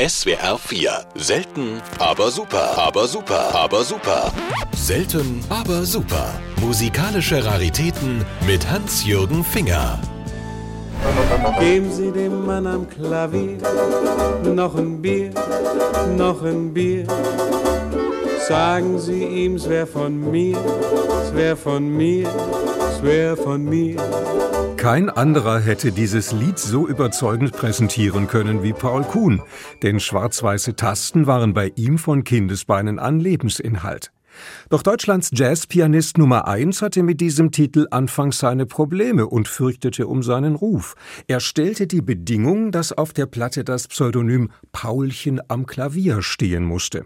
[0.00, 0.92] SWR 4.
[1.16, 2.78] Selten, aber super.
[2.78, 3.52] Aber super.
[3.52, 4.32] Aber super.
[4.76, 6.38] Selten, aber super.
[6.60, 9.98] Musikalische Raritäten mit Hans-Jürgen Finger.
[11.58, 13.58] Geben Sie dem Mann am Klavier
[14.44, 15.30] noch ein Bier,
[16.16, 17.04] noch ein Bier.
[18.46, 20.56] Sagen Sie ihm, es wär von mir,
[21.24, 22.28] es wär von mir,
[23.02, 23.96] wär von mir.
[24.76, 29.42] Kein anderer hätte dieses Lied so überzeugend präsentieren können wie Paul Kuhn,
[29.82, 34.12] denn schwarz-weiße Tasten waren bei ihm von Kindesbeinen an Lebensinhalt.
[34.68, 40.22] Doch Deutschlands Jazzpianist Nummer eins hatte mit diesem Titel anfangs seine Probleme und fürchtete um
[40.22, 40.94] seinen Ruf.
[41.26, 47.04] Er stellte die Bedingung, dass auf der Platte das Pseudonym Paulchen am Klavier stehen musste.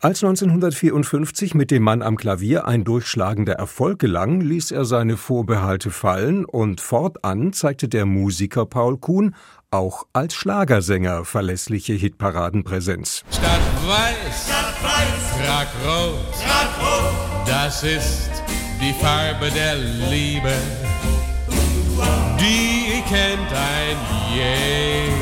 [0.00, 5.90] Als 1954 mit dem Mann am Klavier ein durchschlagender Erfolg gelang, ließ er seine Vorbehalte
[5.90, 9.34] fallen und fortan zeigte der Musiker Paul Kuhn
[9.70, 13.24] auch als Schlagersänger verlässliche Hitparadenpräsenz.
[13.30, 18.30] Statt weiß, Statt weiß, frag rot, frag rot, das ist
[18.80, 19.76] die Farbe der
[20.10, 20.52] Liebe.
[22.38, 23.96] Die kennt ein
[24.34, 25.13] jedermann.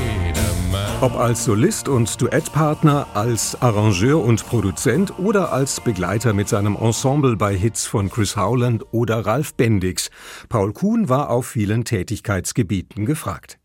[1.02, 7.36] Ob als Solist und Duettpartner, als Arrangeur und Produzent oder als Begleiter mit seinem Ensemble
[7.36, 10.10] bei Hits von Chris Howland oder Ralf Bendix,
[10.48, 13.58] Paul Kuhn war auf vielen Tätigkeitsgebieten gefragt.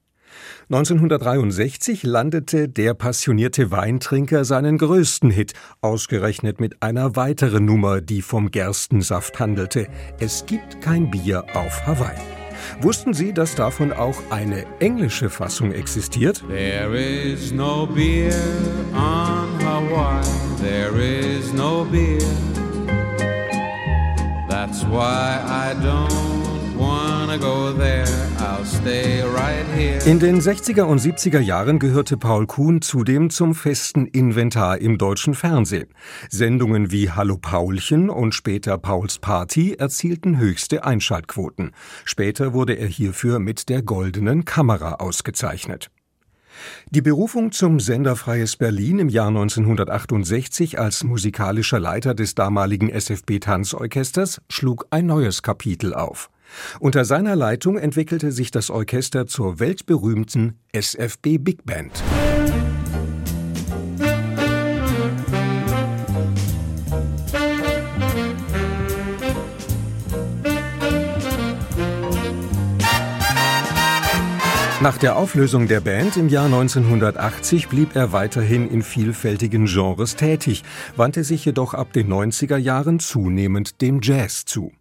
[0.71, 8.49] 1963 landete der passionierte Weintrinker seinen größten Hit, ausgerechnet mit einer weiteren Nummer, die vom
[8.49, 9.89] Gerstensaft handelte.
[10.19, 12.46] Es gibt kein Bier auf Hawaii.
[12.81, 16.43] Wussten Sie, dass davon auch eine englische Fassung existiert?
[16.47, 18.33] There is no beer
[18.93, 20.23] on Hawaii.
[20.61, 22.21] There is no beer.
[24.49, 26.26] That's why I don't
[30.05, 35.35] In den 60er und 70er Jahren gehörte Paul Kuhn zudem zum festen Inventar im deutschen
[35.35, 35.89] Fernsehen.
[36.29, 41.71] Sendungen wie Hallo Paulchen und später Pauls Party erzielten höchste Einschaltquoten.
[42.05, 45.91] Später wurde er hierfür mit der Goldenen Kamera ausgezeichnet.
[46.89, 53.39] Die Berufung zum Sender Freies Berlin im Jahr 1968 als musikalischer Leiter des damaligen SFB
[53.39, 56.31] Tanzorchesters schlug ein neues Kapitel auf.
[56.79, 62.03] Unter seiner Leitung entwickelte sich das Orchester zur weltberühmten SFB Big Band.
[74.79, 80.63] Nach der Auflösung der Band im Jahr 1980 blieb er weiterhin in vielfältigen Genres tätig,
[80.95, 84.71] wandte sich jedoch ab den 90er Jahren zunehmend dem Jazz zu.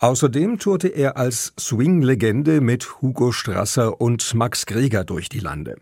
[0.00, 5.76] Außerdem tourte er als Swing-Legende mit Hugo Strasser und Max Greger durch die Lande.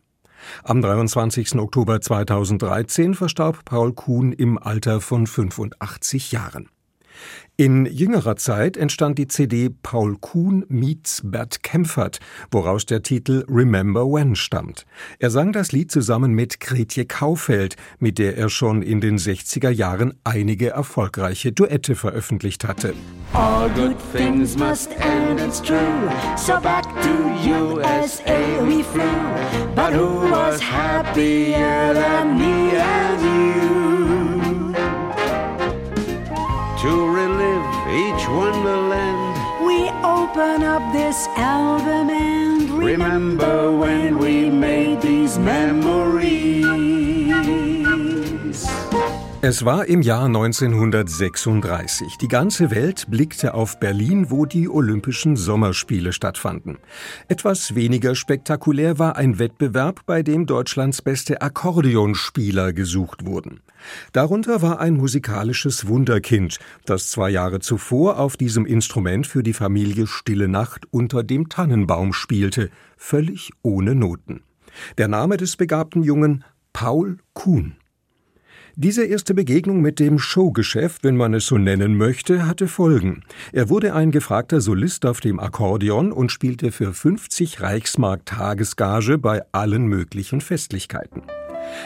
[0.62, 1.56] Am 23.
[1.56, 6.69] Oktober 2013 verstarb Paul Kuhn im Alter von 85 Jahren.
[7.56, 12.19] In jüngerer Zeit entstand die CD Paul Kuhn meets Bert Kempfert,
[12.50, 14.86] woraus der Titel Remember When stammt.
[15.20, 19.70] Er sang das Lied zusammen mit Gretje Kaufeld, mit der er schon in den 60er
[19.70, 22.94] Jahren einige erfolgreiche Duette veröffentlicht hatte.
[23.34, 26.10] All good things must end, it's true.
[26.36, 27.10] So back to
[27.48, 29.02] USA we flew.
[29.76, 33.34] But who was happier than me and you?
[40.37, 46.65] Open up this album and remember when we made these memories.
[49.47, 52.16] Es war im Jahr 1936.
[52.16, 56.78] Die ganze Welt blickte auf Berlin, wo die Olympischen Sommerspiele stattfanden.
[57.28, 63.60] Etwas weniger spektakulär war ein Wettbewerb, bei dem Deutschlands beste Akkordeonspieler gesucht wurden.
[64.12, 70.06] Darunter war ein musikalisches Wunderkind, das zwei Jahre zuvor auf diesem Instrument für die Familie
[70.06, 74.43] Stille Nacht unter dem Tannenbaum spielte, völlig ohne Noten.
[74.97, 77.76] Der Name des begabten Jungen Paul Kuhn.
[78.76, 83.23] Diese erste Begegnung mit dem Showgeschäft, wenn man es so nennen möchte, hatte Folgen.
[83.53, 89.43] Er wurde ein gefragter Solist auf dem Akkordeon und spielte für 50 Reichsmark Tagesgage bei
[89.53, 91.23] allen möglichen Festlichkeiten.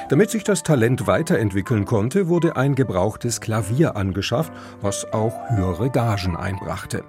[0.08, 6.36] Damit sich das Talent weiterentwickeln konnte, wurde ein gebrauchtes Klavier angeschafft, was auch höhere Gagen
[6.36, 7.04] einbrachte.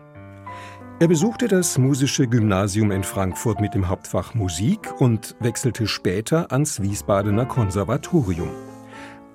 [1.00, 6.82] Er besuchte das Musische Gymnasium in Frankfurt mit dem Hauptfach Musik und wechselte später ans
[6.82, 8.69] Wiesbadener Konservatorium.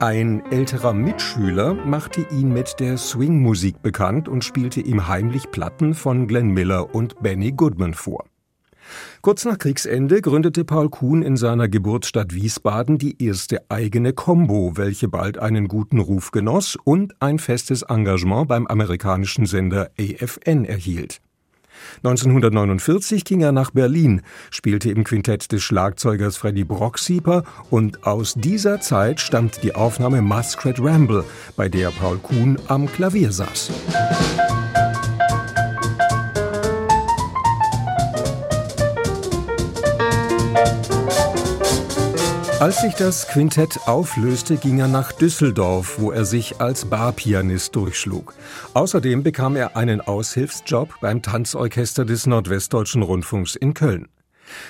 [0.01, 6.27] Ein älterer Mitschüler machte ihn mit der Swing-Musik bekannt und spielte ihm heimlich Platten von
[6.27, 8.25] Glenn Miller und Benny Goodman vor.
[9.23, 15.09] Kurz nach Kriegsende gründete Paul Kuhn in seiner Geburtsstadt Wiesbaden die erste eigene Combo, welche
[15.09, 21.21] bald einen guten Ruf genoss und ein festes Engagement beim amerikanischen Sender AFN erhielt.
[21.99, 28.81] 1949 ging er nach Berlin, spielte im Quintett des Schlagzeugers Freddy Brocksieper und aus dieser
[28.81, 31.25] Zeit stammt die Aufnahme Muskrat Ramble,
[31.57, 33.71] bei der Paul Kuhn am Klavier saß.
[42.65, 48.33] Als sich das Quintett auflöste, ging er nach Düsseldorf, wo er sich als Barpianist durchschlug.
[48.73, 54.09] Außerdem bekam er einen Aushilfsjob beim Tanzorchester des Nordwestdeutschen Rundfunks in Köln.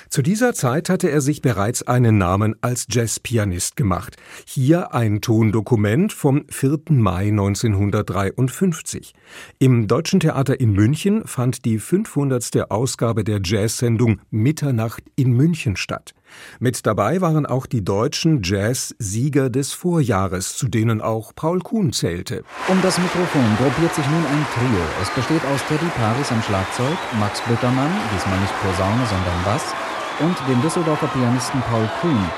[0.09, 4.17] Zu dieser Zeit hatte er sich bereits einen Namen als Jazzpianist gemacht.
[4.45, 6.79] Hier ein Tondokument vom 4.
[6.89, 9.13] Mai 1953.
[9.59, 12.69] Im Deutschen Theater in München fand die 500.
[12.71, 16.13] Ausgabe der Jazzsendung Mitternacht in München statt.
[16.59, 22.43] Mit dabei waren auch die deutschen Jazz-Sieger des Vorjahres, zu denen auch Paul Kuhn zählte.
[22.67, 24.83] Um das Mikrofon gruppiert sich nun ein Trio.
[25.01, 29.73] Es besteht aus Teddy Paris am Schlagzeug, Max Büttermann, diesmal nicht Posaune, sondern Bass,
[30.19, 32.29] und dem Düsseldorfer Pianisten Paul Kuhn.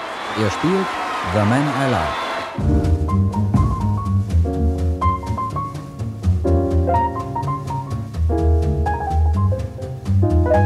[0.41, 0.87] Er spielt
[1.33, 3.66] The Man I Love.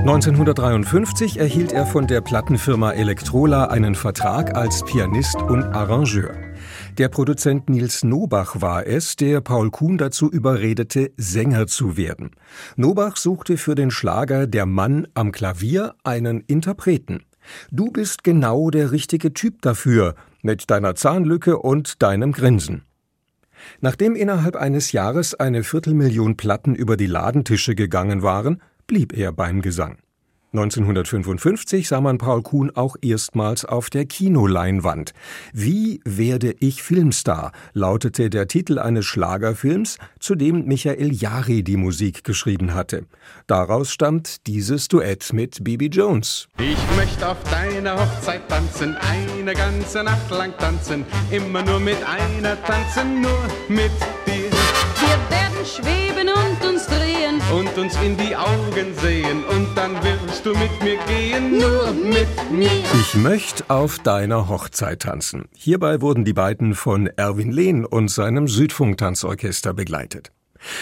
[0.01, 6.33] 1953 erhielt er von der Plattenfirma Elektrola einen Vertrag als Pianist und Arrangeur.
[6.97, 12.31] Der Produzent Nils Nobach war es, der Paul Kuhn dazu überredete, Sänger zu werden.
[12.75, 17.23] Nobach suchte für den Schlager Der Mann am Klavier einen Interpreten.
[17.69, 22.85] Du bist genau der richtige Typ dafür, mit deiner Zahnlücke und deinem Grinsen.
[23.81, 29.61] Nachdem innerhalb eines Jahres eine Viertelmillion Platten über die Ladentische gegangen waren, blieb er beim
[29.61, 29.99] Gesang.
[30.51, 35.13] 1955 sah man Paul Kuhn auch erstmals auf der Kinoleinwand.
[35.53, 37.53] Wie werde ich Filmstar?
[37.71, 43.05] lautete der Titel eines Schlagerfilms, zu dem Michael Jari die Musik geschrieben hatte.
[43.47, 46.49] Daraus stammt dieses Duett mit Bibi Jones.
[46.59, 52.61] Ich möchte auf deiner Hochzeit tanzen, eine ganze Nacht lang tanzen, immer nur mit einer
[52.63, 53.39] tanzen, nur
[53.69, 53.91] mit
[54.27, 54.51] dir.
[57.81, 62.69] Uns in die Augen sehen und dann wirst du mit mir gehen, nur mit mir.
[63.01, 65.45] Ich möchte auf deiner Hochzeit tanzen.
[65.55, 70.31] Hierbei wurden die beiden von Erwin Lehn und seinem Südfunk-Tanzorchester begleitet.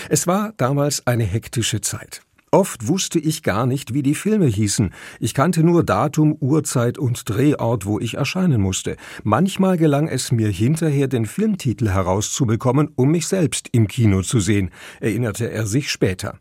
[0.10, 2.22] Es war damals eine hektische Zeit.
[2.52, 4.94] Oft wusste ich gar nicht, wie die Filme hießen.
[5.22, 8.98] Ich kannte nur Datum, Uhrzeit und Drehort, wo ich erscheinen musste.
[9.24, 14.72] Manchmal gelang es mir hinterher, den Filmtitel herauszubekommen, um mich selbst im Kino zu sehen,
[15.00, 16.40] erinnerte er sich später.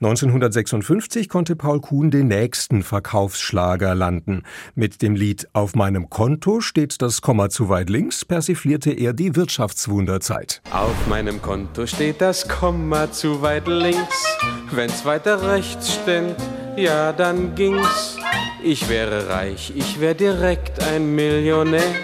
[0.00, 4.42] 1956 konnte Paul Kuhn den nächsten Verkaufsschlager landen.
[4.74, 9.36] Mit dem Lied Auf meinem Konto steht das Komma zu weit links persiflierte er die
[9.36, 10.62] Wirtschaftswunderzeit.
[10.70, 14.26] Auf meinem Konto steht das Komma zu weit links.
[14.70, 16.36] Wenn's weiter rechts stand,
[16.76, 18.18] ja, dann ging's.
[18.62, 21.94] Ich wäre reich, ich wär direkt ein Millionär,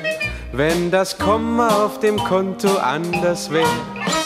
[0.53, 3.67] wenn das Komma auf dem Konto anders wäre.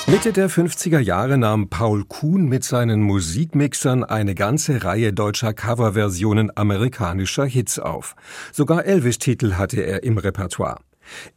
[0.06, 6.54] Mitte der 50er Jahre nahm Paul Kuhn mit seinen Musikmixern eine ganze Reihe deutscher Coverversionen
[6.54, 8.14] amerikanischer Hits auf.
[8.52, 10.76] Sogar Elvis-Titel hatte er im Repertoire.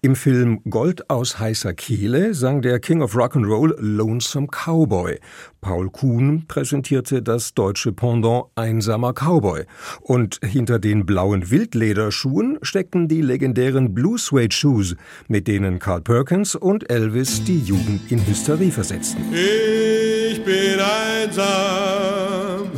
[0.01, 5.19] Im Film Gold aus heißer Kehle sang der King of Rock'n'Roll Lonesome Cowboy.
[5.61, 9.65] Paul Kuhn präsentierte das deutsche Pendant Einsamer Cowboy.
[10.01, 14.95] Und hinter den blauen Wildlederschuhen steckten die legendären Blue Suede Shoes,
[15.27, 19.21] mit denen Carl Perkins und Elvis die Jugend in Hysterie versetzten.
[19.33, 22.69] Ich bin einsam,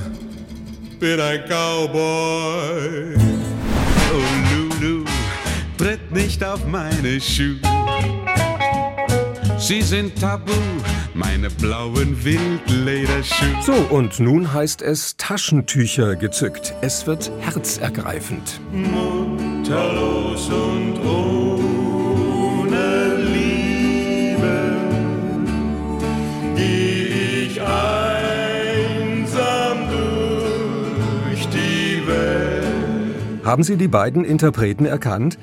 [0.99, 3.38] bin ein Cowboy.
[6.19, 7.61] Nicht auf meine Schuhe.
[9.57, 10.51] Sie sind tabu,
[11.13, 13.61] meine blauen Wildlederschuhe.
[13.61, 16.73] So, und nun heißt es Taschentücher gezückt.
[16.81, 18.59] Es wird herzergreifend.
[18.73, 24.75] Mutterlos und ohne Liebe
[26.57, 27.77] geh ich einsam
[29.89, 33.45] durch die Welt.
[33.45, 35.37] Haben Sie die beiden Interpreten erkannt?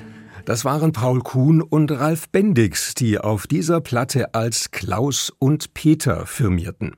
[0.47, 6.25] Das waren Paul Kuhn und Ralf Bendix, die auf dieser Platte als Klaus und Peter
[6.25, 6.95] firmierten.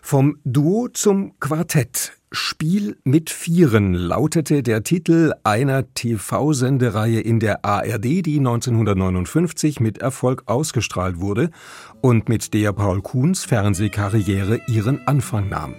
[0.00, 2.12] Vom Duo zum Quartett.
[2.30, 10.44] Spiel mit Vieren lautete der Titel einer TV-Sendereihe in der ARD, die 1959 mit Erfolg
[10.46, 11.50] ausgestrahlt wurde
[12.00, 15.74] und mit der Paul Kuhns Fernsehkarriere ihren Anfang nahm.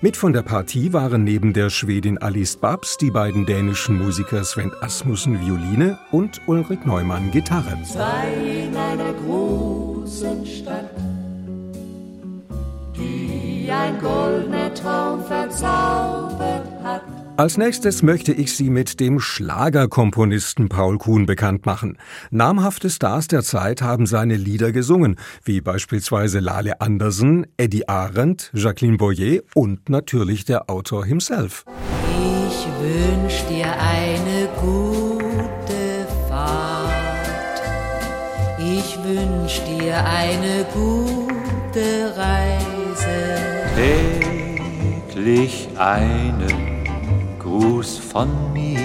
[0.00, 4.72] Mit von der Partie waren neben der Schwedin Alice Babs die beiden dänischen Musiker Sven
[4.80, 7.78] Asmussen Violine und Ulrich Neumann Gitarre.
[7.84, 10.90] Zwei in einer großen Stadt,
[12.96, 17.11] die ein goldener Traum verzaubert hat.
[17.38, 21.96] Als nächstes möchte ich Sie mit dem Schlagerkomponisten Paul Kuhn bekannt machen.
[22.30, 28.98] Namhafte Stars der Zeit haben seine Lieder gesungen, wie beispielsweise Lale Andersen, Eddie Arendt, Jacqueline
[28.98, 31.64] Boyer und natürlich der Autor himself.
[32.20, 37.62] Ich wünsch dir eine gute Fahrt.
[38.58, 43.40] Ich wünsch dir eine gute Reise.
[45.14, 46.71] Täglich einen
[47.52, 48.80] Gruß von mir.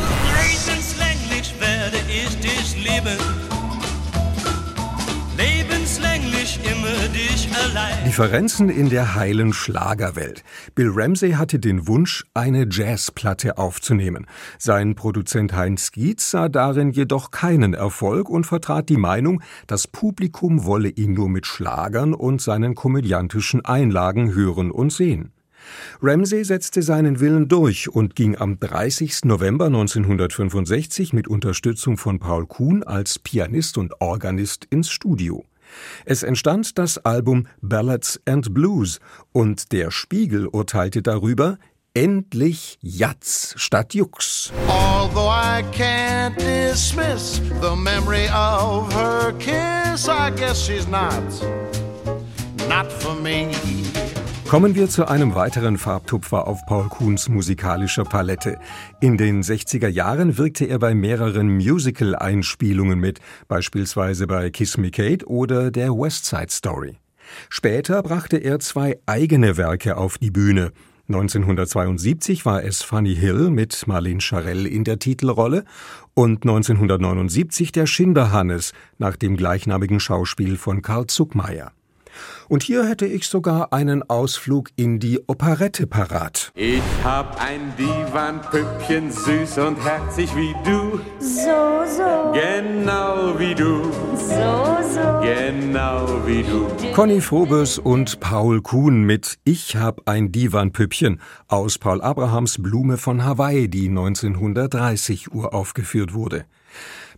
[8.18, 10.44] Differenzen in der heilen Schlagerwelt.
[10.74, 14.26] Bill Ramsey hatte den Wunsch, eine Jazzplatte aufzunehmen.
[14.58, 20.66] Sein Produzent Heinz Gietz sah darin jedoch keinen Erfolg und vertrat die Meinung, das Publikum
[20.66, 25.32] wolle ihn nur mit Schlagern und seinen komödiantischen Einlagen hören und sehen.
[26.02, 29.26] Ramsey setzte seinen Willen durch und ging am 30.
[29.26, 35.46] November 1965 mit Unterstützung von Paul Kuhn als Pianist und Organist ins Studio.
[36.06, 39.00] Es entstand das Album Ballads and Blues
[39.32, 41.58] und der Spiegel urteilte darüber,
[41.94, 44.52] endlich Jatz statt Jux.
[44.68, 51.24] Although I can't dismiss the memory of her kiss, I guess she's not,
[52.68, 53.52] not for me.
[54.50, 58.58] Kommen wir zu einem weiteren Farbtupfer auf Paul Kuhns musikalischer Palette.
[59.02, 65.28] In den 60er Jahren wirkte er bei mehreren Musical-Einspielungen mit, beispielsweise bei Kiss Me Kate
[65.28, 66.96] oder der West Side Story.
[67.50, 70.72] Später brachte er zwei eigene Werke auf die Bühne.
[71.10, 75.66] 1972 war es Funny Hill mit Marlene Charell in der Titelrolle
[76.14, 81.74] und 1979 der Schinderhannes nach dem gleichnamigen Schauspiel von Karl Zuckmeier.
[82.50, 86.52] Und hier hätte ich sogar einen Ausflug in die Operette parat.
[86.56, 91.00] Ich hab ein Divanpüppchen, süß und herzig wie du.
[91.20, 92.34] So, so.
[92.34, 93.84] Genau wie du.
[94.16, 95.22] So, so.
[95.22, 96.68] Genau wie du.
[96.94, 103.24] Conny Frobes und Paul Kuhn mit Ich hab ein Divanpüppchen aus Paul Abrahams Blume von
[103.24, 106.46] Hawaii, die 1930 uraufgeführt wurde.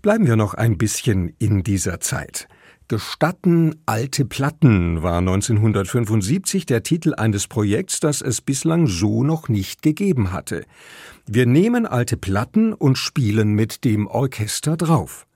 [0.02, 2.48] Bleiben wir noch ein bisschen in dieser Zeit.
[2.90, 9.84] Gestatten alte Platten war 1975 der Titel eines Projekts, das es bislang so noch nicht
[9.84, 10.66] gegeben hatte.
[11.28, 15.28] Wir nehmen alte Platten und spielen mit dem Orchester drauf.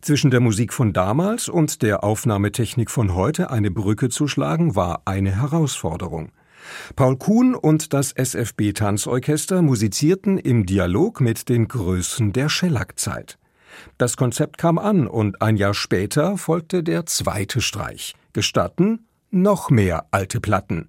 [0.00, 5.02] Zwischen der Musik von damals und der Aufnahmetechnik von heute eine Brücke zu schlagen, war
[5.04, 6.32] eine Herausforderung.
[6.96, 13.36] Paul Kuhn und das SFB Tanzorchester musizierten im Dialog mit den Größen der Schellackzeit.
[13.98, 18.14] Das Konzept kam an und ein Jahr später folgte der zweite Streich.
[18.32, 20.88] Gestatten noch mehr alte Platten.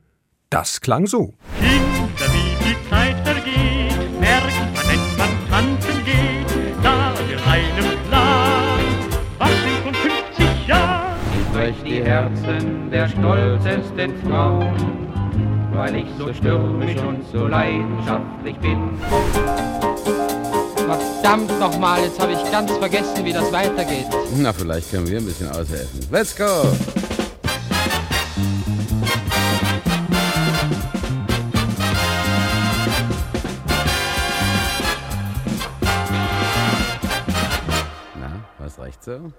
[0.50, 1.34] Das klang so.
[1.60, 8.80] Kinder, wie die Zeit vergeht, merkt man, wenn man tanzen geht, da wird einem klar,
[9.40, 11.18] was sind von 50 Jahren.
[11.40, 15.12] Ich brech die Herzen der stolzesten Frauen,
[15.74, 18.92] weil ich so stürmisch und so leidenschaftlich bin.
[21.26, 24.06] Verdammt nochmal, jetzt habe ich ganz vergessen, wie das weitergeht.
[24.36, 26.02] Na, vielleicht können wir ein bisschen aushelfen.
[26.12, 26.44] Let's go!
[38.20, 39.32] Na, was reicht so?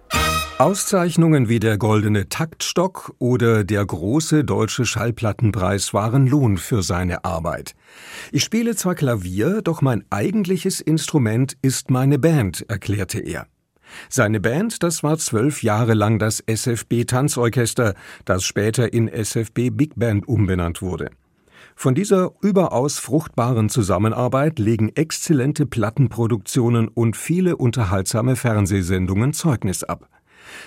[0.59, 7.75] Auszeichnungen wie der Goldene Taktstock oder der Große Deutsche Schallplattenpreis waren Lohn für seine Arbeit.
[8.33, 13.47] Ich spiele zwar Klavier, doch mein eigentliches Instrument ist meine Band, erklärte er.
[14.09, 17.93] Seine Band, das war zwölf Jahre lang das SFB Tanzorchester,
[18.25, 21.11] das später in SFB Big Band umbenannt wurde.
[21.75, 30.09] Von dieser überaus fruchtbaren Zusammenarbeit legen exzellente Plattenproduktionen und viele unterhaltsame Fernsehsendungen Zeugnis ab.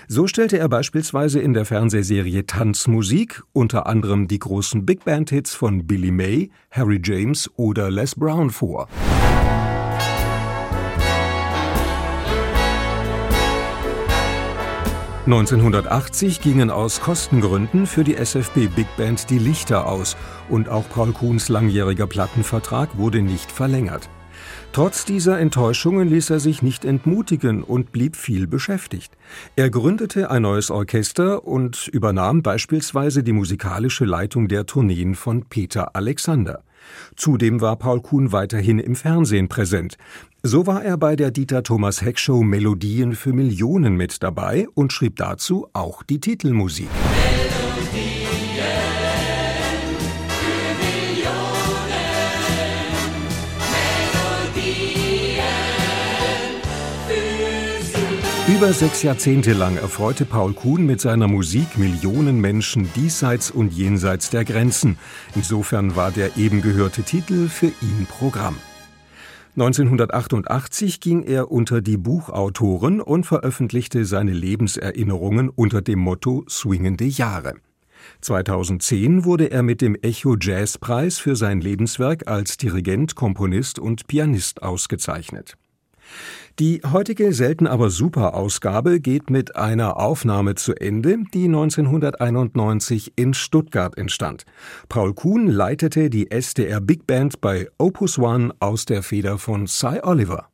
[0.07, 5.53] So stellte er beispielsweise in der Fernsehserie Tanzmusik unter anderem die großen Big Band Hits
[5.53, 8.87] von Billy May, Harry James oder Les Brown vor.
[15.29, 20.17] 1980 gingen aus Kostengründen für die SFB Big Band die Lichter aus
[20.49, 24.09] und auch Paul Kuhns langjähriger Plattenvertrag wurde nicht verlängert.
[24.71, 29.11] Trotz dieser Enttäuschungen ließ er sich nicht entmutigen und blieb viel beschäftigt.
[29.55, 35.95] Er gründete ein neues Orchester und übernahm beispielsweise die musikalische Leitung der Tourneen von Peter
[35.95, 36.63] Alexander.
[37.15, 39.97] Zudem war Paul Kuhn weiterhin im Fernsehen präsent.
[40.43, 44.93] So war er bei der Dieter Thomas Heck Show Melodien für Millionen mit dabei und
[44.93, 46.87] schrieb dazu auch die Titelmusik.
[58.59, 64.31] Über sechs Jahrzehnte lang erfreute Paul Kuhn mit seiner Musik Millionen Menschen diesseits und jenseits
[64.31, 64.97] der Grenzen.
[65.33, 68.57] Insofern war der eben gehörte Titel für ihn Programm.
[69.55, 77.53] 1988 ging er unter die Buchautoren und veröffentlichte seine Lebenserinnerungen unter dem Motto Swingende Jahre.
[78.19, 84.61] 2010 wurde er mit dem Echo Jazzpreis für sein Lebenswerk als Dirigent, Komponist und Pianist
[84.61, 85.55] ausgezeichnet.
[86.59, 93.33] Die heutige Selten aber super Ausgabe geht mit einer Aufnahme zu Ende, die 1991 in
[93.33, 94.45] Stuttgart entstand.
[94.89, 100.01] Paul Kuhn leitete die SDR Big Band bei Opus One aus der Feder von Cy
[100.03, 100.49] Oliver.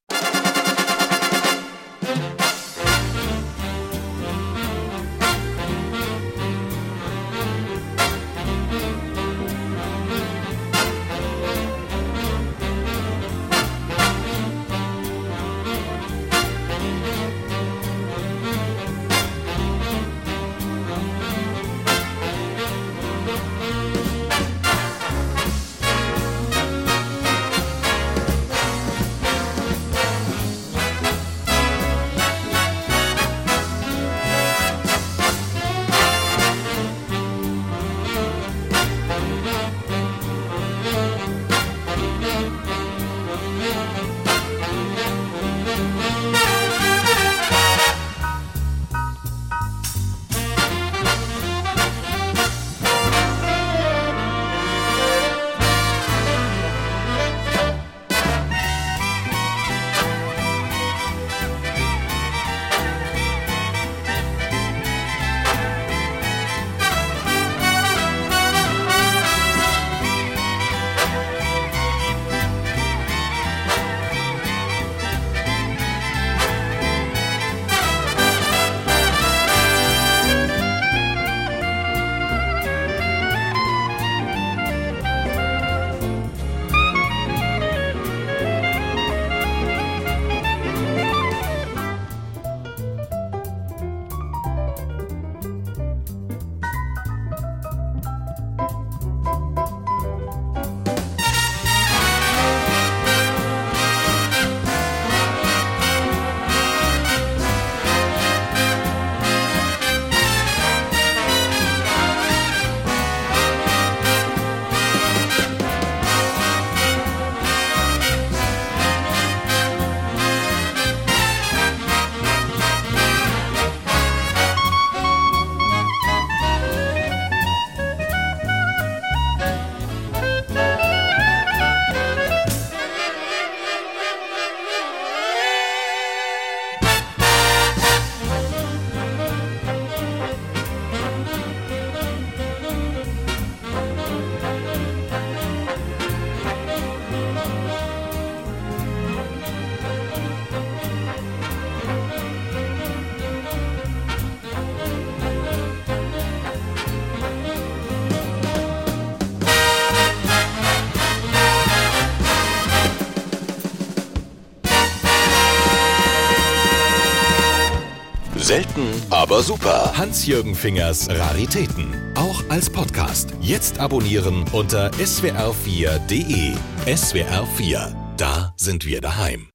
[168.55, 169.91] Selten, aber super.
[169.97, 171.93] Hans-Jürgen Fingers Raritäten.
[172.15, 173.33] Auch als Podcast.
[173.41, 176.53] Jetzt abonnieren unter swr4.de.
[176.85, 177.93] SWR4.
[178.15, 179.43] Da sind wir daheim.